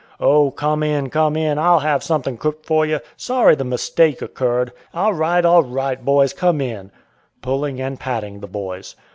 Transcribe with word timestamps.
"Oh, 0.19 0.49
come 0.49 0.81
in, 0.81 1.11
come 1.11 1.35
in! 1.35 1.59
I'll 1.59 1.81
have 1.81 2.01
something 2.01 2.35
cooked 2.35 2.65
for 2.65 2.87
you. 2.87 3.01
Sorry 3.17 3.53
the 3.53 3.63
mistake 3.63 4.19
occurred. 4.23 4.71
All 4.95 5.13
right, 5.13 5.45
all 5.45 5.61
right, 5.61 6.03
boys; 6.03 6.33
come 6.33 6.59
in," 6.59 6.89
pulling 7.43 7.79
and 7.79 7.99
patting 7.99 8.39
the 8.39 8.47
"boys." 8.47 8.95